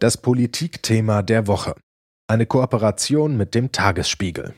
Das 0.00 0.16
Politikthema 0.16 1.22
der 1.22 1.48
Woche. 1.48 1.74
Eine 2.28 2.46
Kooperation 2.46 3.36
mit 3.36 3.56
dem 3.56 3.72
Tagesspiegel. 3.72 4.54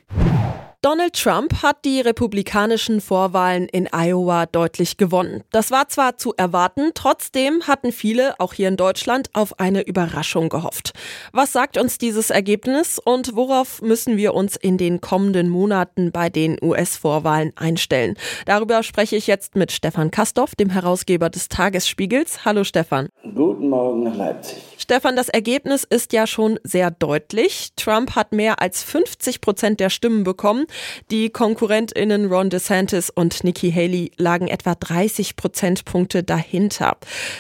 Donald 0.82 1.12
Trump 1.12 1.62
hat 1.62 1.84
die 1.84 2.00
republikanischen 2.00 3.02
Vorwahlen 3.02 3.68
in 3.68 3.86
Iowa 3.92 4.46
deutlich 4.46 4.96
gewonnen. 4.96 5.44
Das 5.50 5.70
war 5.70 5.90
zwar 5.90 6.16
zu 6.16 6.32
erwarten, 6.38 6.92
trotzdem 6.94 7.64
hatten 7.66 7.92
viele, 7.92 8.40
auch 8.40 8.54
hier 8.54 8.68
in 8.68 8.78
Deutschland, 8.78 9.28
auf 9.34 9.60
eine 9.60 9.82
Überraschung 9.82 10.48
gehofft. 10.48 10.94
Was 11.32 11.52
sagt 11.52 11.76
uns 11.76 11.98
dieses 11.98 12.30
Ergebnis 12.30 12.98
und 12.98 13.36
worauf 13.36 13.82
müssen 13.82 14.16
wir 14.16 14.32
uns 14.32 14.56
in 14.56 14.78
den 14.78 15.02
kommenden 15.02 15.50
Monaten 15.50 16.12
bei 16.12 16.30
den 16.30 16.56
US-Vorwahlen 16.62 17.52
einstellen? 17.56 18.14
Darüber 18.46 18.82
spreche 18.82 19.16
ich 19.16 19.26
jetzt 19.26 19.56
mit 19.56 19.72
Stefan 19.72 20.10
Kastorf, 20.10 20.54
dem 20.54 20.70
Herausgeber 20.70 21.28
des 21.28 21.50
Tagesspiegels. 21.50 22.46
Hallo 22.46 22.64
Stefan. 22.64 23.10
Guten 23.34 23.68
Morgen 23.68 24.04
nach 24.04 24.16
Leipzig. 24.16 24.62
Stefan, 24.78 25.14
das 25.14 25.28
Ergebnis 25.28 25.84
ist 25.84 26.14
ja 26.14 26.26
schon 26.26 26.58
sehr 26.64 26.90
deutlich. 26.90 27.68
Trump 27.76 28.16
hat 28.16 28.32
mehr 28.32 28.62
als 28.62 28.82
50 28.82 29.42
Prozent 29.42 29.78
der 29.78 29.90
Stimmen 29.90 30.24
bekommen. 30.24 30.64
Die 31.10 31.30
KonkurrentInnen 31.30 32.32
Ron 32.32 32.50
DeSantis 32.50 33.10
und 33.10 33.44
Nikki 33.44 33.72
Haley 33.72 34.12
lagen 34.16 34.48
etwa 34.48 34.74
30 34.74 35.36
Prozentpunkte 35.36 36.22
dahinter. 36.22 36.96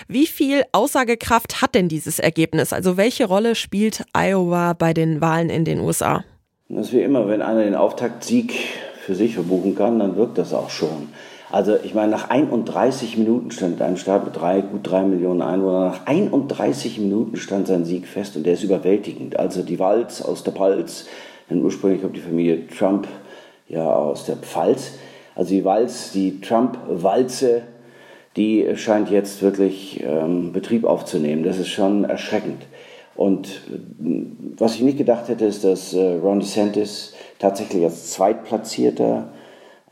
Wie 0.08 0.26
viel 0.26 0.62
Aussagekraft 0.72 1.62
hat 1.62 1.74
denn 1.74 1.88
dieses 1.88 2.18
Ergebnis? 2.18 2.72
Also 2.72 2.96
welche 2.96 3.26
Rolle 3.26 3.54
spielt 3.54 4.04
Iowa 4.14 4.72
bei 4.72 4.94
den 4.94 5.20
Wahlen 5.20 5.50
in 5.50 5.64
den 5.64 5.80
USA? 5.80 6.24
Das 6.68 6.86
ist 6.86 6.92
wie 6.92 7.02
immer, 7.02 7.26
wenn 7.28 7.42
einer 7.42 7.64
den 7.64 7.74
Auftaktsieg 7.74 8.54
für 9.04 9.14
sich 9.14 9.34
verbuchen 9.34 9.74
kann, 9.74 9.98
dann 9.98 10.16
wirkt 10.16 10.38
das 10.38 10.54
auch 10.54 10.70
schon. 10.70 11.08
Also 11.50 11.76
ich 11.82 11.94
meine, 11.94 12.12
nach 12.12 12.30
31 12.30 13.16
Minuten 13.18 13.50
stand 13.50 13.82
ein 13.82 13.96
Staat 13.96 14.24
mit 14.24 14.36
drei, 14.36 14.60
gut 14.60 14.88
drei 14.88 15.02
Millionen 15.02 15.42
Einwohnern, 15.42 15.90
nach 15.90 16.06
31 16.06 17.00
Minuten 17.00 17.36
stand 17.36 17.66
sein 17.66 17.84
Sieg 17.84 18.06
fest 18.06 18.36
und 18.36 18.46
der 18.46 18.52
ist 18.54 18.62
überwältigend. 18.62 19.36
Also 19.36 19.62
die 19.62 19.80
Walz 19.80 20.22
aus 20.22 20.44
der 20.44 20.52
Palz, 20.52 21.06
denn 21.50 21.64
ursprünglich 21.64 22.02
kommt 22.02 22.16
die 22.16 22.20
Familie 22.20 22.68
Trump 22.68 23.08
ja 23.70 23.92
aus 23.92 24.26
der 24.26 24.36
Pfalz. 24.36 24.92
Also 25.34 25.54
die 25.54 25.64
Walz, 25.64 26.12
die 26.12 26.40
Trump-Walze, 26.40 27.62
die 28.36 28.66
scheint 28.76 29.10
jetzt 29.10 29.42
wirklich 29.42 30.02
ähm, 30.04 30.52
Betrieb 30.52 30.84
aufzunehmen. 30.84 31.42
Das 31.42 31.58
ist 31.58 31.68
schon 31.68 32.04
erschreckend. 32.04 32.66
Und 33.14 33.48
äh, 33.48 34.26
was 34.56 34.74
ich 34.74 34.82
nicht 34.82 34.98
gedacht 34.98 35.28
hätte, 35.28 35.44
ist, 35.46 35.64
dass 35.64 35.94
äh, 35.94 36.18
Ron 36.22 36.40
DeSantis 36.40 37.14
tatsächlich 37.38 37.84
als 37.84 38.10
Zweitplatzierter 38.12 39.28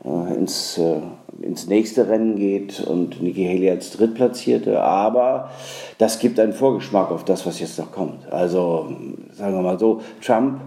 äh, 0.03 0.33
ins, 0.35 0.77
äh, 0.77 1.01
ins 1.41 1.67
nächste 1.67 2.07
Rennen 2.07 2.37
geht 2.37 2.79
und 2.79 3.21
Nikki 3.21 3.45
Haley 3.45 3.69
als 3.69 3.91
Drittplatzierte. 3.91 4.81
Aber 4.81 5.51
das 5.97 6.19
gibt 6.19 6.39
einen 6.39 6.53
Vorgeschmack 6.53 7.11
auf 7.11 7.25
das, 7.25 7.45
was 7.45 7.59
jetzt 7.59 7.77
noch 7.79 7.91
kommt. 7.91 8.31
Also 8.31 8.93
sagen 9.31 9.55
wir 9.55 9.61
mal 9.61 9.79
so, 9.79 10.01
Trump, 10.21 10.61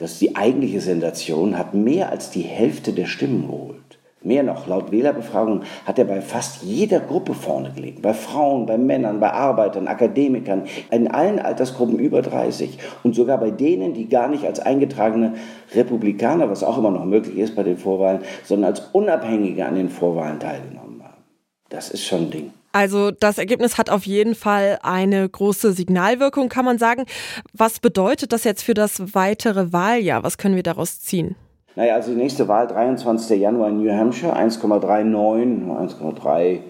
das 0.00 0.12
ist 0.12 0.22
die 0.22 0.34
eigentliche 0.34 0.80
Sensation, 0.80 1.58
hat 1.58 1.74
mehr 1.74 2.08
als 2.08 2.30
die 2.30 2.40
Hälfte 2.40 2.94
der 2.94 3.04
Stimmen 3.04 3.46
geholt. 3.46 3.76
Mehr 4.22 4.42
noch, 4.42 4.66
laut 4.66 4.92
Wählerbefragung 4.92 5.62
hat 5.84 5.98
er 5.98 6.06
bei 6.06 6.22
fast 6.22 6.62
jeder 6.62 7.00
Gruppe 7.00 7.34
vorne 7.34 7.70
gelegen. 7.74 8.00
Bei 8.00 8.14
Frauen, 8.14 8.64
bei 8.64 8.78
Männern, 8.78 9.20
bei 9.20 9.30
Arbeitern, 9.30 9.88
Akademikern, 9.88 10.64
in 10.90 11.08
allen 11.08 11.38
Altersgruppen 11.38 11.98
über 11.98 12.22
30 12.22 12.78
und 13.02 13.14
sogar 13.14 13.36
bei 13.36 13.50
denen, 13.50 13.92
die 13.92 14.08
gar 14.08 14.28
nicht 14.28 14.44
als 14.44 14.60
eingetragene 14.60 15.34
Republikaner, 15.74 16.48
was 16.48 16.64
auch 16.64 16.78
immer 16.78 16.90
noch 16.90 17.04
möglich 17.04 17.36
ist 17.36 17.54
bei 17.54 17.62
den 17.62 17.76
Vorwahlen, 17.76 18.20
sondern 18.44 18.72
als 18.72 18.80
Unabhängige 18.92 19.66
an 19.66 19.74
den 19.74 19.90
Vorwahlen 19.90 20.40
teilgenommen 20.40 21.02
haben. 21.02 21.24
Das 21.68 21.90
ist 21.90 22.06
schon 22.06 22.22
ein 22.22 22.30
Ding. 22.30 22.52
Also 22.72 23.10
das 23.10 23.38
Ergebnis 23.38 23.78
hat 23.78 23.90
auf 23.90 24.06
jeden 24.06 24.34
Fall 24.34 24.78
eine 24.82 25.28
große 25.28 25.72
Signalwirkung, 25.72 26.48
kann 26.48 26.64
man 26.64 26.78
sagen. 26.78 27.04
Was 27.52 27.80
bedeutet 27.80 28.32
das 28.32 28.44
jetzt 28.44 28.62
für 28.62 28.74
das 28.74 29.14
weitere 29.14 29.72
Wahljahr? 29.72 30.22
Was 30.22 30.38
können 30.38 30.54
wir 30.54 30.62
daraus 30.62 31.00
ziehen? 31.00 31.34
Naja, 31.76 31.94
also 31.94 32.10
die 32.10 32.16
nächste 32.16 32.46
Wahl, 32.48 32.66
23. 32.66 33.40
Januar 33.40 33.68
in 33.70 33.82
New 33.82 33.90
Hampshire, 33.90 34.36
1,39, 34.36 35.98
1,37 35.98 36.60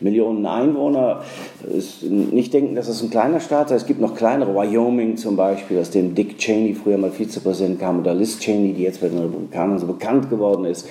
Millionen 0.00 0.46
Einwohner. 0.46 1.22
Ist 1.70 2.02
nicht 2.02 2.54
denken, 2.54 2.74
dass 2.74 2.88
es 2.88 3.02
ein 3.02 3.10
kleiner 3.10 3.40
Staat 3.40 3.70
ist. 3.70 3.82
Es 3.82 3.86
gibt 3.86 4.00
noch 4.00 4.14
kleinere, 4.14 4.54
Wyoming 4.54 5.16
zum 5.16 5.36
Beispiel, 5.36 5.78
aus 5.78 5.90
dem 5.90 6.14
Dick 6.14 6.38
Cheney 6.38 6.74
früher 6.74 6.98
mal 6.98 7.10
Vizepräsident 7.10 7.78
kam, 7.80 8.00
oder 8.00 8.14
Liz 8.14 8.38
Cheney, 8.38 8.72
die 8.72 8.82
jetzt 8.82 9.00
bei 9.00 9.08
den 9.08 9.18
Republikanern 9.18 9.78
so 9.78 9.86
bekannt 9.86 10.30
geworden 10.30 10.64
ist. 10.64 10.88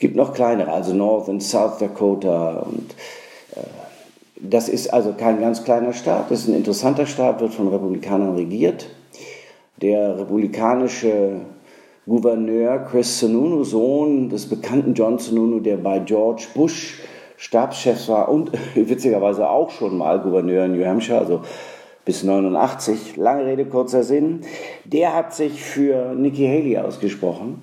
Gibt 0.00 0.16
noch 0.16 0.34
kleinere, 0.34 0.72
also 0.72 0.92
North 0.92 1.28
und 1.28 1.42
South 1.42 1.78
Dakota 1.78 2.64
und 2.66 2.90
äh, 3.54 3.60
das 4.40 4.68
ist 4.68 4.92
also 4.92 5.12
kein 5.12 5.40
ganz 5.40 5.62
kleiner 5.62 5.92
Staat, 5.92 6.30
das 6.30 6.40
ist 6.40 6.48
ein 6.48 6.56
interessanter 6.56 7.06
Staat, 7.06 7.40
wird 7.40 7.54
von 7.54 7.68
Republikanern 7.68 8.34
regiert. 8.34 8.86
Der 9.80 10.18
republikanische 10.18 11.42
Gouverneur 12.06 12.78
Chris 12.90 13.20
Sununu, 13.20 13.62
Sohn 13.62 14.30
des 14.30 14.48
bekannten 14.48 14.94
John 14.94 15.18
Sununu, 15.18 15.60
der 15.60 15.76
bei 15.76 15.98
George 16.00 16.46
Bush 16.54 16.98
Stabschef 17.36 18.08
war 18.08 18.30
und 18.30 18.52
witzigerweise 18.74 19.48
auch 19.48 19.70
schon 19.70 19.98
mal 19.98 20.18
Gouverneur 20.20 20.64
in 20.64 20.76
New 20.78 20.84
Hampshire, 20.84 21.18
also 21.18 21.42
bis 22.04 22.24
89. 22.24 23.16
Lange 23.16 23.44
Rede, 23.44 23.66
kurzer 23.66 24.02
Sinn. 24.02 24.40
Der 24.84 25.14
hat 25.14 25.34
sich 25.34 25.62
für 25.62 26.14
Nikki 26.14 26.46
Haley 26.46 26.78
ausgesprochen. 26.78 27.62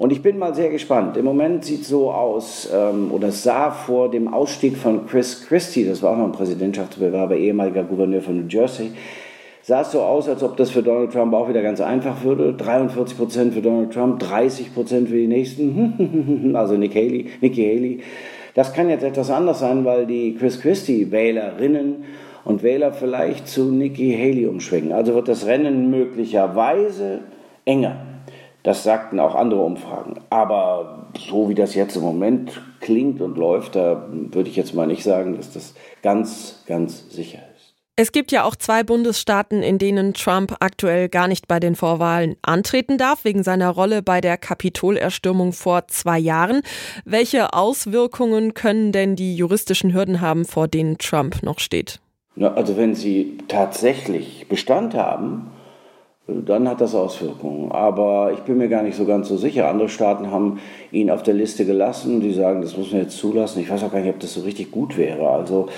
Und 0.00 0.12
ich 0.12 0.22
bin 0.22 0.38
mal 0.38 0.54
sehr 0.54 0.70
gespannt. 0.70 1.18
Im 1.18 1.26
Moment 1.26 1.62
sieht 1.62 1.84
so 1.84 2.10
aus, 2.10 2.70
ähm, 2.74 3.12
oder 3.12 3.28
es 3.28 3.42
sah 3.42 3.70
vor 3.70 4.10
dem 4.10 4.32
Ausstieg 4.32 4.78
von 4.78 5.06
Chris 5.06 5.46
Christie, 5.46 5.84
das 5.84 6.02
war 6.02 6.12
auch 6.12 6.16
noch 6.16 6.24
ein 6.24 6.32
Präsidentschaftsbewerber, 6.32 7.36
ehemaliger 7.36 7.84
Gouverneur 7.84 8.22
von 8.22 8.40
New 8.40 8.46
Jersey, 8.48 8.92
sah 9.60 9.82
es 9.82 9.92
so 9.92 10.00
aus, 10.00 10.26
als 10.26 10.42
ob 10.42 10.56
das 10.56 10.70
für 10.70 10.82
Donald 10.82 11.12
Trump 11.12 11.34
auch 11.34 11.50
wieder 11.50 11.60
ganz 11.60 11.82
einfach 11.82 12.24
würde. 12.24 12.54
43 12.54 13.18
Prozent 13.18 13.52
für 13.52 13.60
Donald 13.60 13.92
Trump, 13.92 14.20
30 14.20 14.72
Prozent 14.72 15.10
für 15.10 15.16
die 15.16 15.26
Nächsten, 15.26 16.52
also 16.56 16.78
Nick 16.78 16.94
Haley, 16.94 17.26
Nikki 17.42 17.62
Haley. 17.62 18.00
Das 18.54 18.72
kann 18.72 18.88
jetzt 18.88 19.04
etwas 19.04 19.30
anders 19.30 19.58
sein, 19.58 19.84
weil 19.84 20.06
die 20.06 20.34
Chris 20.34 20.62
Christie-Wählerinnen 20.62 22.04
und 22.46 22.62
Wähler 22.62 22.94
vielleicht 22.94 23.48
zu 23.48 23.70
Nikki 23.70 24.14
Haley 24.14 24.46
umschwingen. 24.46 24.92
Also 24.92 25.14
wird 25.14 25.28
das 25.28 25.44
Rennen 25.44 25.90
möglicherweise 25.90 27.18
enger. 27.66 28.09
Das 28.62 28.82
sagten 28.82 29.20
auch 29.20 29.34
andere 29.34 29.62
Umfragen. 29.62 30.20
Aber 30.30 31.06
so 31.28 31.48
wie 31.48 31.54
das 31.54 31.74
jetzt 31.74 31.96
im 31.96 32.02
Moment 32.02 32.60
klingt 32.80 33.20
und 33.20 33.38
läuft, 33.38 33.76
da 33.76 34.06
würde 34.10 34.50
ich 34.50 34.56
jetzt 34.56 34.74
mal 34.74 34.86
nicht 34.86 35.02
sagen, 35.02 35.36
dass 35.36 35.52
das 35.52 35.74
ganz, 36.02 36.62
ganz 36.66 37.10
sicher 37.10 37.38
ist. 37.38 37.50
Es 37.96 38.12
gibt 38.12 38.32
ja 38.32 38.44
auch 38.44 38.56
zwei 38.56 38.82
Bundesstaaten, 38.82 39.62
in 39.62 39.76
denen 39.76 40.14
Trump 40.14 40.56
aktuell 40.60 41.10
gar 41.10 41.28
nicht 41.28 41.48
bei 41.48 41.60
den 41.60 41.74
Vorwahlen 41.74 42.36
antreten 42.40 42.96
darf, 42.96 43.24
wegen 43.24 43.42
seiner 43.42 43.68
Rolle 43.68 44.02
bei 44.02 44.22
der 44.22 44.38
Kapitolerstürmung 44.38 45.52
vor 45.52 45.86
zwei 45.88 46.18
Jahren. 46.18 46.62
Welche 47.04 47.52
Auswirkungen 47.52 48.54
können 48.54 48.92
denn 48.92 49.16
die 49.16 49.36
juristischen 49.36 49.92
Hürden 49.92 50.22
haben, 50.22 50.46
vor 50.46 50.66
denen 50.66 50.96
Trump 50.96 51.42
noch 51.42 51.58
steht? 51.58 52.00
also 52.38 52.78
wenn 52.78 52.94
sie 52.94 53.36
tatsächlich 53.48 54.46
Bestand 54.48 54.94
haben, 54.94 55.50
dann 56.44 56.68
hat 56.68 56.80
das 56.80 56.94
Auswirkungen. 56.94 57.70
Aber 57.72 58.32
ich 58.32 58.40
bin 58.40 58.58
mir 58.58 58.68
gar 58.68 58.82
nicht 58.82 58.96
so 58.96 59.04
ganz 59.04 59.28
so 59.28 59.36
sicher. 59.36 59.68
Andere 59.68 59.88
Staaten 59.88 60.30
haben 60.30 60.60
ihn 60.92 61.10
auf 61.10 61.22
der 61.22 61.34
Liste 61.34 61.64
gelassen. 61.64 62.20
Die 62.20 62.32
sagen, 62.32 62.62
das 62.62 62.76
muss 62.76 62.92
man 62.92 63.02
jetzt 63.02 63.18
zulassen. 63.18 63.60
Ich 63.60 63.70
weiß 63.70 63.84
auch 63.84 63.92
gar 63.92 64.00
nicht, 64.00 64.10
ob 64.10 64.20
das 64.20 64.34
so 64.34 64.40
richtig 64.42 64.70
gut 64.70 64.96
wäre. 64.96 65.28
Also 65.28 65.68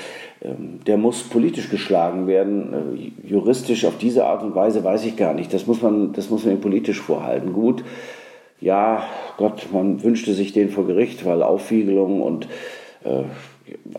ähm, 0.42 0.80
der 0.86 0.96
muss 0.96 1.22
politisch 1.22 1.70
geschlagen 1.70 2.26
werden. 2.26 3.12
Äh, 3.26 3.28
juristisch 3.28 3.84
auf 3.84 3.98
diese 3.98 4.24
Art 4.26 4.42
und 4.42 4.54
Weise 4.54 4.84
weiß 4.84 5.04
ich 5.04 5.16
gar 5.16 5.34
nicht. 5.34 5.52
Das 5.52 5.66
muss 5.66 5.82
man, 5.82 6.12
das 6.12 6.30
muss 6.30 6.44
man 6.44 6.54
ihm 6.54 6.60
politisch 6.60 7.00
vorhalten. 7.00 7.52
Gut, 7.52 7.84
ja, 8.60 9.02
Gott, 9.38 9.68
man 9.72 10.02
wünschte 10.04 10.34
sich 10.34 10.52
den 10.52 10.70
vor 10.70 10.86
Gericht, 10.86 11.24
weil 11.26 11.42
Aufwiegelung 11.42 12.22
und 12.22 12.46
äh, 13.04 13.24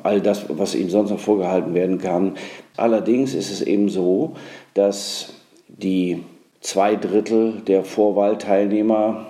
all 0.04 0.22
das, 0.22 0.46
was 0.50 0.76
ihm 0.76 0.90
sonst 0.90 1.10
noch 1.10 1.20
vorgehalten 1.20 1.74
werden 1.74 1.98
kann. 1.98 2.36
Allerdings 2.78 3.34
ist 3.34 3.52
es 3.52 3.62
eben 3.62 3.90
so, 3.90 4.36
dass 4.74 5.34
die 5.68 6.24
zwei 6.64 6.96
Drittel 6.96 7.62
der 7.68 7.84
Vorwahlteilnehmer 7.84 9.28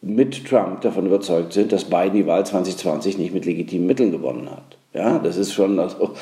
mit 0.00 0.46
Trump 0.46 0.80
davon 0.80 1.06
überzeugt 1.06 1.52
sind, 1.52 1.72
dass 1.72 1.84
Biden 1.84 2.14
die 2.14 2.26
Wahl 2.26 2.46
2020 2.46 3.18
nicht 3.18 3.34
mit 3.34 3.44
legitimen 3.44 3.86
Mitteln 3.86 4.12
gewonnen 4.12 4.48
hat. 4.50 4.78
Ja, 4.94 5.18
das 5.18 5.36
ist 5.36 5.52
schon, 5.52 5.78
also, 5.78 6.14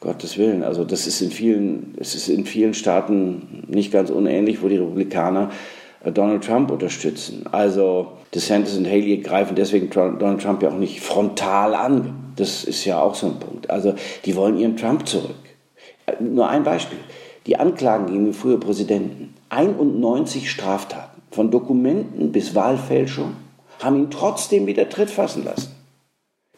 Gottes 0.00 0.36
Willen, 0.36 0.64
also 0.64 0.84
das 0.84 1.06
ist 1.06 1.20
in 1.20 1.30
vielen, 1.30 1.94
es 1.98 2.16
ist 2.16 2.28
in 2.28 2.44
vielen 2.44 2.74
Staaten 2.74 3.64
nicht 3.68 3.92
ganz 3.92 4.10
unähnlich, 4.10 4.60
wo 4.60 4.68
die 4.68 4.76
Republikaner 4.76 5.50
äh, 6.04 6.10
Donald 6.10 6.44
Trump 6.44 6.72
unterstützen. 6.72 7.44
Also 7.52 8.12
DeSantis 8.34 8.76
und 8.76 8.86
Haley 8.86 9.18
greifen 9.18 9.54
deswegen 9.54 9.88
Donald 9.90 10.42
Trump 10.42 10.60
ja 10.62 10.70
auch 10.70 10.78
nicht 10.78 11.00
frontal 11.00 11.74
an. 11.76 12.32
Das 12.34 12.64
ist 12.64 12.84
ja 12.84 13.00
auch 13.00 13.14
so 13.14 13.28
ein 13.28 13.38
Punkt. 13.38 13.70
Also 13.70 13.94
die 14.24 14.34
wollen 14.34 14.58
ihren 14.58 14.76
Trump 14.76 15.06
zurück. 15.06 15.36
Äh, 16.06 16.20
nur 16.20 16.48
ein 16.48 16.64
Beispiel. 16.64 16.98
Die 17.46 17.56
Anklagen 17.56 18.06
gegen 18.06 18.24
den 18.24 18.34
früheren 18.34 18.60
Präsidenten 18.60 19.34
91 19.52 20.50
Straftaten, 20.50 21.20
von 21.30 21.50
Dokumenten 21.50 22.32
bis 22.32 22.54
Wahlfälschung, 22.54 23.36
haben 23.80 23.96
ihn 23.96 24.10
trotzdem 24.10 24.66
wieder 24.66 24.88
Tritt 24.88 25.10
fassen 25.10 25.44
lassen. 25.44 25.76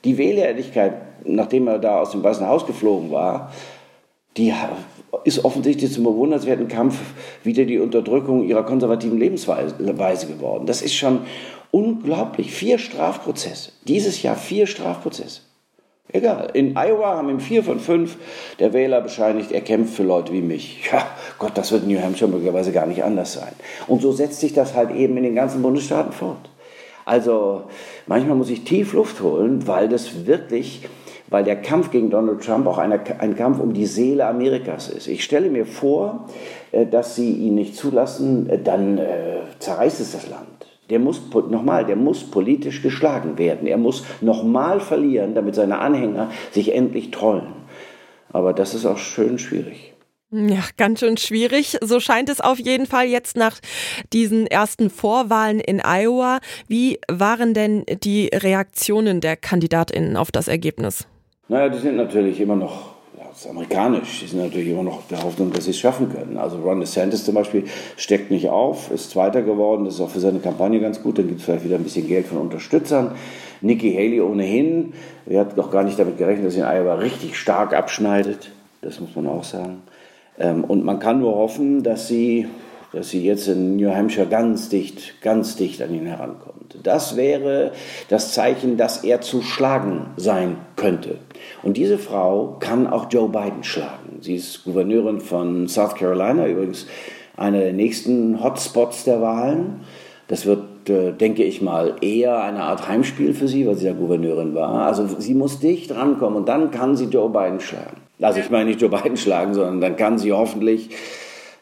Die 0.04 0.16
Wählerehrlichkeit, 0.16 0.94
nachdem 1.24 1.66
er 1.66 1.80
da 1.80 2.00
aus 2.00 2.12
dem 2.12 2.22
Weißen 2.22 2.46
Haus 2.46 2.66
geflogen 2.66 3.10
war, 3.10 3.52
die 4.36 4.52
ist 5.24 5.44
offensichtlich 5.44 5.92
zum 5.92 6.04
bewundernswerten 6.04 6.68
Kampf 6.68 7.00
wieder 7.42 7.64
die 7.64 7.80
Unterdrückung 7.80 8.44
ihrer 8.44 8.62
konservativen 8.62 9.18
Lebensweise 9.18 10.26
geworden. 10.26 10.66
Das 10.66 10.80
ist 10.80 10.94
schon 10.94 11.20
unglaublich. 11.72 12.52
Vier 12.52 12.78
Strafprozesse. 12.78 13.72
Dieses 13.88 14.22
Jahr 14.22 14.36
vier 14.36 14.68
Strafprozesse. 14.68 15.40
Egal. 16.12 16.50
In 16.52 16.76
Iowa 16.76 17.16
haben 17.16 17.30
ihm 17.30 17.40
vier 17.40 17.64
von 17.64 17.80
fünf 17.80 18.16
der 18.58 18.72
Wähler 18.72 19.00
bescheinigt, 19.00 19.50
er 19.50 19.62
kämpft 19.62 19.94
für 19.94 20.02
Leute 20.02 20.32
wie 20.32 20.42
mich. 20.42 20.88
Ja, 20.92 21.06
Gott, 21.38 21.52
das 21.54 21.72
wird 21.72 21.84
in 21.84 21.92
New 21.92 22.00
Hampshire 22.00 22.30
möglicherweise 22.30 22.72
gar 22.72 22.86
nicht 22.86 23.02
anders 23.02 23.32
sein. 23.32 23.52
Und 23.86 24.02
so 24.02 24.12
setzt 24.12 24.40
sich 24.40 24.52
das 24.52 24.74
halt 24.74 24.90
eben 24.90 25.16
in 25.16 25.24
den 25.24 25.34
ganzen 25.34 25.62
Bundesstaaten 25.62 26.12
fort. 26.12 26.50
Also 27.04 27.64
manchmal 28.06 28.36
muss 28.36 28.50
ich 28.50 28.64
tief 28.64 28.92
Luft 28.92 29.20
holen, 29.20 29.66
weil 29.66 29.88
das 29.88 30.26
wirklich, 30.26 30.86
weil 31.28 31.44
der 31.44 31.56
Kampf 31.56 31.90
gegen 31.90 32.10
Donald 32.10 32.44
Trump 32.44 32.66
auch 32.66 32.78
eine, 32.78 33.00
ein 33.18 33.34
Kampf 33.36 33.58
um 33.58 33.72
die 33.72 33.86
Seele 33.86 34.26
Amerikas 34.26 34.88
ist. 34.88 35.08
Ich 35.08 35.24
stelle 35.24 35.50
mir 35.50 35.66
vor, 35.66 36.26
äh, 36.72 36.86
dass 36.86 37.16
sie 37.16 37.32
ihn 37.32 37.54
nicht 37.54 37.76
zulassen, 37.76 38.48
äh, 38.48 38.58
dann 38.58 38.98
äh, 38.98 39.40
zerreißt 39.58 40.00
es 40.00 40.12
das 40.12 40.28
Land. 40.28 40.53
Der 40.90 40.98
muss, 40.98 41.22
nochmal, 41.32 41.84
der 41.86 41.96
muss 41.96 42.30
politisch 42.30 42.82
geschlagen 42.82 43.38
werden. 43.38 43.66
Er 43.66 43.78
muss 43.78 44.04
nochmal 44.20 44.80
verlieren, 44.80 45.34
damit 45.34 45.54
seine 45.54 45.78
Anhänger 45.78 46.30
sich 46.50 46.74
endlich 46.74 47.10
trollen. 47.10 47.52
Aber 48.30 48.52
das 48.52 48.74
ist 48.74 48.84
auch 48.84 48.98
schön 48.98 49.38
schwierig. 49.38 49.94
Ja, 50.30 50.64
ganz 50.76 50.98
schön 50.98 51.16
schwierig. 51.16 51.78
So 51.80 52.00
scheint 52.00 52.28
es 52.28 52.40
auf 52.40 52.58
jeden 52.58 52.86
Fall 52.86 53.06
jetzt 53.06 53.36
nach 53.36 53.60
diesen 54.12 54.48
ersten 54.48 54.90
Vorwahlen 54.90 55.60
in 55.60 55.80
Iowa. 55.80 56.40
Wie 56.66 56.98
waren 57.08 57.54
denn 57.54 57.84
die 58.02 58.30
Reaktionen 58.34 59.20
der 59.20 59.36
KandidatInnen 59.36 60.16
auf 60.16 60.32
das 60.32 60.48
Ergebnis? 60.48 61.06
Naja, 61.46 61.68
die 61.68 61.78
sind 61.78 61.96
natürlich 61.96 62.40
immer 62.40 62.56
noch 62.56 62.93
das 63.34 63.46
ist 63.46 63.50
amerikanisch. 63.50 64.20
Die 64.20 64.28
sind 64.28 64.40
natürlich 64.40 64.68
immer 64.68 64.84
noch 64.84 65.08
der 65.08 65.20
Hoffnung, 65.24 65.52
dass 65.52 65.64
sie 65.64 65.72
es 65.72 65.78
schaffen 65.78 66.08
können. 66.08 66.38
Also 66.38 66.58
Ron 66.58 66.78
DeSantis 66.78 67.24
zum 67.24 67.34
Beispiel 67.34 67.64
steckt 67.96 68.30
nicht 68.30 68.48
auf, 68.48 68.92
ist 68.92 69.10
Zweiter 69.10 69.42
geworden. 69.42 69.84
Das 69.84 69.94
ist 69.94 70.00
auch 70.00 70.10
für 70.10 70.20
seine 70.20 70.38
Kampagne 70.38 70.78
ganz 70.78 71.02
gut. 71.02 71.18
Dann 71.18 71.26
gibt 71.26 71.40
es 71.40 71.44
vielleicht 71.44 71.64
wieder 71.64 71.74
ein 71.74 71.82
bisschen 71.82 72.06
Geld 72.06 72.28
von 72.28 72.38
Unterstützern. 72.38 73.16
Nikki 73.60 73.92
Haley 73.92 74.20
ohnehin. 74.20 74.92
Er 75.26 75.40
hat 75.40 75.56
noch 75.56 75.72
gar 75.72 75.82
nicht 75.82 75.98
damit 75.98 76.16
gerechnet, 76.16 76.46
dass 76.46 76.54
sie 76.54 76.60
in 76.60 76.66
Iowa 76.66 76.94
richtig 76.94 77.36
stark 77.36 77.74
abschneidet. 77.74 78.52
Das 78.82 79.00
muss 79.00 79.16
man 79.16 79.26
auch 79.26 79.42
sagen. 79.42 79.82
Ähm, 80.38 80.62
und 80.62 80.84
man 80.84 81.00
kann 81.00 81.18
nur 81.18 81.34
hoffen, 81.34 81.82
dass 81.82 82.06
sie, 82.06 82.46
dass 82.94 83.10
sie 83.10 83.24
jetzt 83.24 83.48
in 83.48 83.76
New 83.76 83.94
Hampshire 83.94 84.26
ganz 84.26 84.68
dicht, 84.68 85.20
ganz 85.20 85.56
dicht 85.56 85.82
an 85.82 85.94
ihn 85.94 86.06
herankommt. 86.06 86.76
Das 86.82 87.16
wäre 87.16 87.72
das 88.08 88.32
Zeichen, 88.32 88.76
dass 88.76 89.04
er 89.04 89.20
zu 89.20 89.42
schlagen 89.42 90.06
sein 90.16 90.56
könnte. 90.76 91.18
Und 91.62 91.76
diese 91.76 91.98
Frau 91.98 92.56
kann 92.60 92.86
auch 92.86 93.10
Joe 93.10 93.28
Biden 93.28 93.62
schlagen. 93.62 94.18
Sie 94.20 94.36
ist 94.36 94.64
Gouverneurin 94.64 95.20
von 95.20 95.68
South 95.68 95.94
Carolina, 95.94 96.46
übrigens 96.46 96.86
einer 97.36 97.58
der 97.58 97.72
nächsten 97.72 98.42
Hotspots 98.42 99.04
der 99.04 99.20
Wahlen. 99.20 99.80
Das 100.28 100.46
wird, 100.46 100.88
äh, 100.88 101.12
denke 101.12 101.44
ich 101.44 101.60
mal, 101.60 101.96
eher 102.00 102.42
eine 102.42 102.62
Art 102.62 102.88
Heimspiel 102.88 103.34
für 103.34 103.48
sie, 103.48 103.66
weil 103.66 103.76
sie 103.76 103.86
ja 103.86 103.92
Gouverneurin 103.92 104.54
war. 104.54 104.86
Also 104.86 105.06
sie 105.18 105.34
muss 105.34 105.58
dicht 105.58 105.94
rankommen 105.94 106.36
und 106.36 106.48
dann 106.48 106.70
kann 106.70 106.96
sie 106.96 107.06
Joe 107.06 107.28
Biden 107.28 107.60
schlagen. 107.60 107.98
Also 108.20 108.40
ich 108.40 108.50
meine 108.50 108.66
nicht 108.66 108.80
Joe 108.80 108.90
Biden 108.90 109.16
schlagen, 109.16 109.54
sondern 109.54 109.80
dann 109.80 109.96
kann 109.96 110.18
sie 110.18 110.32
hoffentlich 110.32 110.90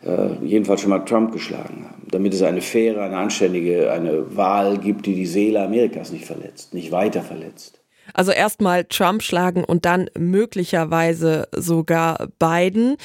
äh, 0.04 0.44
jedenfalls 0.44 0.80
schon 0.80 0.90
mal 0.90 1.00
Trump 1.00 1.32
geschlagen 1.32 1.86
haben, 1.88 2.06
damit 2.10 2.34
es 2.34 2.42
eine 2.42 2.60
faire, 2.60 3.02
eine 3.02 3.16
anständige, 3.16 3.90
eine 3.92 4.36
Wahl 4.36 4.78
gibt, 4.78 5.06
die 5.06 5.14
die 5.14 5.26
Seele 5.26 5.62
Amerikas 5.62 6.12
nicht 6.12 6.24
verletzt, 6.24 6.74
nicht 6.74 6.92
weiter 6.92 7.22
verletzt. 7.22 7.82
Also 8.14 8.32
erstmal 8.32 8.84
Trump 8.84 9.22
schlagen 9.22 9.64
und 9.64 9.84
dann 9.84 10.10
möglicherweise 10.18 11.48
sogar 11.52 12.28
Biden. 12.38 12.96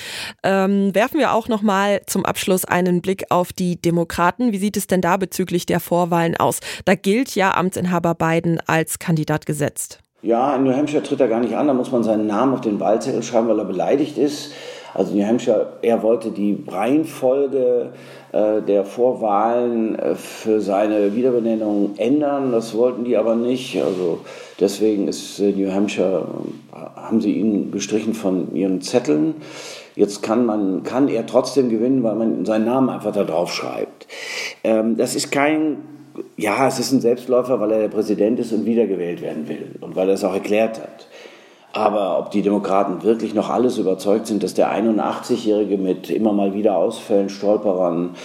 Ähm, 0.44 0.94
werfen 0.94 1.20
wir 1.20 1.34
auch 1.34 1.48
noch 1.48 1.62
mal 1.62 2.02
zum 2.08 2.26
Abschluss 2.26 2.66
einen 2.66 3.02
Blick 3.02 3.26
auf 3.30 3.54
die 3.54 3.80
Demokraten. 3.80 4.52
Wie 4.52 4.58
sieht 4.58 4.76
es 4.76 4.88
denn 4.88 5.02
da 5.02 5.18
bezüglich 5.18 5.66
der 5.66 5.80
Vorwahlen 5.80 6.36
aus? 6.36 6.60
Da 6.86 6.96
gilt 6.96 7.36
ja 7.36 7.56
Amtsinhaber 7.56 8.16
Biden 8.16 8.60
als 8.66 9.00
Kandidat 9.00 9.46
gesetzt. 9.46 10.00
Ja, 10.24 10.56
in 10.56 10.64
New 10.64 10.74
Hampshire 10.74 11.04
tritt 11.04 11.22
er 11.22 11.28
gar 11.28 11.40
nicht 11.40 11.56
an, 11.56 11.68
da 11.68 11.74
muss 11.74 11.92
man 11.92 12.04
seinen 12.04 12.26
Namen 12.26 12.54
auf 12.54 12.62
den 12.62 12.80
Wahlzettel 12.80 13.22
schreiben, 13.22 13.48
weil 13.48 13.60
er 13.60 13.66
beleidigt 13.66 14.18
ist. 14.18 14.52
Also 14.94 15.16
New 15.16 15.26
Hampshire, 15.26 15.74
er 15.82 16.02
wollte 16.04 16.32
die 16.32 16.64
Reihenfolge 16.68 17.92
äh, 18.32 18.62
der 18.62 18.86
Vorwahlen 18.86 19.98
äh, 19.98 20.16
für 20.16 20.60
seine 20.60 21.16
Wiederbenennung 21.16 21.96
ändern, 21.98 22.52
das 22.52 22.76
wollten 22.76 23.04
die 23.04 23.18
aber 23.18 23.36
nicht. 23.36 23.82
Also 23.82 24.20
deswegen 24.60 25.08
ist 25.08 25.40
äh, 25.40 25.52
New 25.52 25.72
Hampshire, 25.72 26.28
äh, 26.74 27.00
haben 27.00 27.22
sie 27.22 27.34
ihn 27.34 27.72
gestrichen 27.72 28.14
von 28.14 28.56
ihren 28.56 28.82
Zetteln. 28.82 29.36
Jetzt 29.96 30.22
kann, 30.22 30.46
man, 30.46 30.84
kann 30.84 31.08
er 31.08 31.26
trotzdem 31.26 31.70
gewinnen, 31.70 32.04
weil 32.04 32.16
man 32.16 32.46
seinen 32.46 32.66
Namen 32.66 32.90
einfach 32.90 33.14
da 33.14 33.24
drauf 33.24 33.54
schreibt. 33.54 34.08
Ähm, 34.64 34.98
das 34.98 35.16
ist 35.16 35.32
kein 35.32 35.78
ja, 36.36 36.68
es 36.68 36.80
ist 36.80 36.92
ein 36.92 37.02
Selbstläufer, 37.02 37.60
weil 37.60 37.72
er 37.72 37.80
der 37.80 37.88
Präsident 37.90 38.40
ist 38.40 38.52
und 38.52 38.66
wiedergewählt 38.66 39.22
werden 39.22 39.48
will 39.48 39.76
und 39.82 39.96
weil 39.96 40.08
er 40.10 40.16
es 40.16 40.24
auch 40.24 40.34
erklärt 40.34 40.80
hat. 40.80 41.07
Aber 41.78 42.18
ob 42.18 42.32
die 42.32 42.42
Demokraten 42.42 43.04
wirklich 43.04 43.36
noch 43.36 43.52
alles 43.52 43.78
überzeugt 43.78 44.26
sind, 44.26 44.42
dass 44.42 44.56
der 44.56 44.72
81-Jährige 44.72 45.78
mit 45.78 46.10
immer 46.10 46.34
mal 46.34 46.56
wieder 46.56 46.76
Ausfällen, 46.76 47.30
Stolperern, 47.30 48.16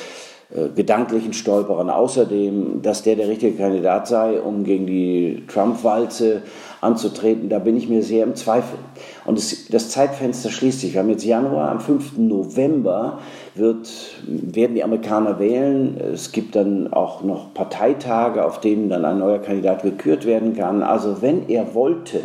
äh, 0.55 0.69
gedanklichen 0.75 1.35
Stolperern, 1.35 1.91
außerdem, 1.91 2.81
dass 2.81 3.03
der 3.03 3.17
der 3.17 3.29
richtige 3.29 3.59
Kandidat 3.59 4.09
sei, 4.09 4.41
um 4.41 4.65
gegen 4.65 4.87
die 4.87 5.45
Trump-Walze 5.49 6.41
anzutreten, 6.81 7.51
da 7.51 7.59
bin 7.59 7.77
ich 7.77 7.91
mir 7.91 8.03
sehr 8.03 8.25
im 8.25 8.37
Zweifel. 8.37 8.79
Und 9.27 9.37
es, 9.37 9.69
das 9.69 9.91
Zeitfenster 9.91 10.49
schließt 10.49 10.81
sich. 10.81 10.95
Wir 10.95 11.01
haben 11.01 11.11
jetzt 11.11 11.27
Januar, 11.27 11.71
am 11.71 11.81
5. 11.81 12.17
November 12.17 13.19
wird, 13.55 13.91
werden 14.27 14.77
die 14.77 14.83
Amerikaner 14.83 15.39
wählen. 15.39 16.01
Es 16.15 16.33
gibt 16.33 16.57
dann 16.57 16.91
auch 16.91 17.23
noch 17.23 17.53
Parteitage, 17.53 18.47
auf 18.47 18.61
denen 18.61 18.89
dann 18.89 19.05
ein 19.05 19.19
neuer 19.19 19.41
Kandidat 19.41 19.83
gekürt 19.83 20.25
werden 20.25 20.57
kann. 20.57 20.83
Also 20.83 21.21
wenn 21.21 21.51
er 21.51 21.75
wollte, 21.75 22.21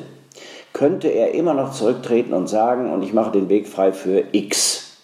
könnte 0.77 1.07
er 1.07 1.33
immer 1.33 1.55
noch 1.55 1.71
zurücktreten 1.71 2.33
und 2.33 2.47
sagen, 2.47 2.93
und 2.93 3.01
ich 3.01 3.11
mache 3.11 3.31
den 3.31 3.49
Weg 3.49 3.67
frei 3.67 3.91
für 3.91 4.23
X. 4.31 4.97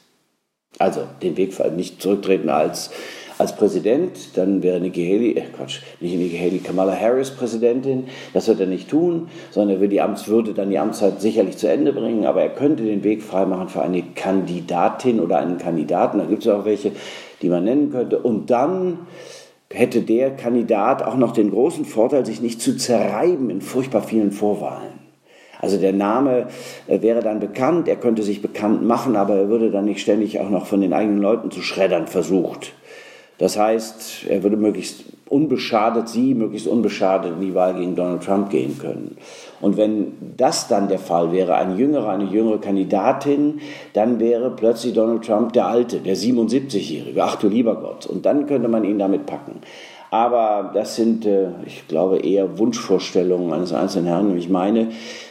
Also 0.78 1.02
den 1.24 1.36
Weg 1.36 1.54
frei, 1.54 1.70
nicht 1.70 2.00
zurücktreten 2.02 2.50
als 2.50 2.92
als 3.40 3.56
Präsident, 3.56 4.38
dann 4.38 4.62
wäre 4.62 4.80
Nikki 4.80 5.04
Haley, 5.06 5.32
äh 5.32 5.42
Quatsch, 5.56 5.82
nicht 6.00 6.16
Nikki 6.16 6.38
Haley, 6.38 6.60
Kamala 6.60 6.96
Harris 6.96 7.32
Präsidentin. 7.32 8.06
Das 8.32 8.48
wird 8.48 8.60
er 8.60 8.68
nicht 8.68 8.90
tun, 8.90 9.30
sondern 9.50 9.78
er 9.78 9.82
will 9.82 9.90
die 9.90 10.02
Amts, 10.02 10.28
würde 10.28 10.54
dann 10.54 10.70
die 10.70 10.78
Amtszeit 10.78 11.20
sicherlich 11.20 11.58
zu 11.58 11.68
Ende 11.68 11.94
bringen, 11.94 12.26
aber 12.26 12.44
er 12.44 12.50
könnte 12.50 12.84
den 12.84 13.04
Weg 13.04 13.24
freimachen 13.24 13.70
für 13.70 13.82
eine 13.82 14.04
Kandidatin 14.04 15.20
oder 15.20 15.40
einen 15.40 15.58
Kandidaten. 15.58 16.20
Da 16.20 16.26
gibt 16.26 16.46
es 16.46 16.52
auch 16.52 16.66
welche, 16.66 16.92
die 17.42 17.50
man 17.50 17.64
nennen 17.64 17.92
könnte. 17.92 18.20
Und 18.20 18.52
dann 18.52 19.00
hätte 19.72 20.02
der 20.02 20.36
Kandidat 20.36 21.02
auch 21.02 21.18
noch 21.18 21.32
den 21.32 21.50
großen 21.50 21.86
Vorteil, 21.86 22.26
sich 22.26 22.42
nicht 22.42 22.62
zu 22.62 22.78
zerreiben 22.78 23.50
in 23.50 23.62
furchtbar 23.62 24.04
vielen 24.04 24.32
Vorwahlen. 24.32 25.03
Also 25.64 25.78
der 25.78 25.94
Name 25.94 26.48
äh, 26.88 27.02
wäre 27.02 27.22
dann 27.22 27.40
bekannt, 27.40 27.88
er 27.88 27.96
könnte 27.96 28.22
sich 28.22 28.42
bekannt 28.42 28.86
machen, 28.86 29.16
aber 29.16 29.36
er 29.36 29.48
würde 29.48 29.72
dann 29.72 29.86
nicht 29.86 30.02
ständig 30.02 30.42
auch 30.42 30.50
noch 30.50 30.66
von 30.66 30.82
den 30.82 30.92
eigenen 30.92 31.22
Leuten 31.22 31.52
zu 31.52 31.62
schreddern 31.62 32.06
versucht. 32.06 32.74
Das 33.38 33.58
heißt, 33.58 34.26
er 34.28 34.44
würde 34.44 34.58
möglichst 34.58 35.06
unbeschadet, 35.30 36.10
sie 36.10 36.34
möglichst 36.34 36.68
unbeschadet 36.68 37.32
in 37.36 37.42
die 37.42 37.56
Wahl 37.56 37.76
gegen 37.76 37.96
Donald 37.96 38.24
Trump 38.24 38.50
gehen 38.50 38.78
können. 38.78 39.16
Und 39.62 39.78
wenn 39.78 40.14
das 40.36 40.68
dann 40.68 40.90
der 40.90 41.00
Fall 41.00 41.32
wäre, 41.32 41.56
ein 41.56 41.78
jüngerer, 41.78 42.10
eine 42.10 42.26
jüngere 42.26 42.60
Kandidatin, 42.60 43.62
dann 43.94 44.20
wäre 44.20 44.52
plötzlich 44.52 44.94
Donald 44.94 45.24
Trump 45.24 45.54
der 45.54 45.68
Alte, 45.68 46.00
der 46.00 46.18
77-Jährige. 46.18 47.24
Ach 47.24 47.38
du 47.38 47.48
lieber 47.48 47.78
Gott. 47.78 48.06
Und 48.06 48.26
dann 48.26 48.48
könnte 48.48 48.68
man 48.68 48.84
ihn 48.84 49.00
damit 49.00 49.26
packen. 49.26 49.62
Aber 50.14 50.70
das 50.76 50.96
sind, 50.96 51.26
äh, 51.26 51.48
ich 51.66 51.88
glaube, 51.88 52.20
eher 52.20 52.60
Wunschvorstellungen 52.60 53.52
eines 53.52 53.74
einzelnen 53.74 54.06
Herrn. 54.06 54.38
Ich 54.38 54.48
meine, 54.48 54.90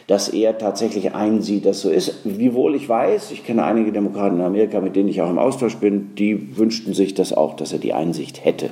dass 0.08 0.28
er 0.28 0.58
tatsächlich 0.58 1.14
einsieht, 1.14 1.66
dass 1.66 1.82
so 1.82 1.88
ist. 1.88 2.22
Wiewohl 2.24 2.74
ich 2.74 2.88
weiß, 2.88 3.30
ich 3.30 3.44
kenne 3.44 3.62
einige 3.62 3.92
Demokraten 3.92 4.40
in 4.40 4.42
Amerika, 4.44 4.80
mit 4.80 4.96
denen 4.96 5.08
ich 5.08 5.22
auch 5.22 5.30
im 5.30 5.38
Austausch 5.38 5.76
bin, 5.76 6.16
die 6.16 6.58
wünschten 6.58 6.94
sich 6.94 7.14
das 7.14 7.32
auch, 7.32 7.54
dass 7.54 7.72
er 7.72 7.78
die 7.78 7.92
Einsicht 7.92 8.44
hätte. 8.44 8.70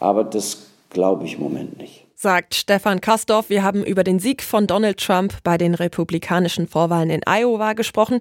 Aber 0.00 0.24
das 0.24 0.70
glaube 0.88 1.26
ich 1.26 1.34
im 1.34 1.42
Moment 1.42 1.76
nicht 1.76 2.05
sagt 2.16 2.54
Stefan 2.54 3.00
Kastorf. 3.00 3.50
Wir 3.50 3.62
haben 3.62 3.84
über 3.84 4.02
den 4.02 4.18
Sieg 4.18 4.42
von 4.42 4.66
Donald 4.66 4.98
Trump 4.98 5.34
bei 5.44 5.58
den 5.58 5.74
republikanischen 5.74 6.66
Vorwahlen 6.66 7.10
in 7.10 7.20
Iowa 7.26 7.74
gesprochen. 7.74 8.20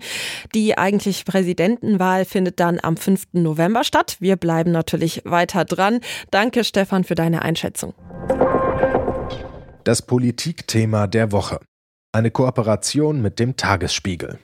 Die 0.53 0.77
eigentliche 0.77 1.23
Präsidentenwahl 1.23 2.25
findet 2.25 2.59
dann 2.59 2.79
am 2.81 2.97
5. 2.97 3.27
November 3.31 3.83
statt. 3.83 4.17
Wir 4.19 4.35
bleiben 4.35 4.71
natürlich 4.71 5.21
weiter 5.23 5.65
dran. 5.65 6.01
Danke, 6.29 6.63
Stefan, 6.63 7.05
für 7.05 7.15
deine 7.15 7.41
Einschätzung. 7.41 7.93
Das 9.85 10.01
Politikthema 10.01 11.07
der 11.07 11.31
Woche. 11.31 11.59
Eine 12.11 12.31
Kooperation 12.31 13.21
mit 13.21 13.39
dem 13.39 13.55
Tagesspiegel. 13.55 14.39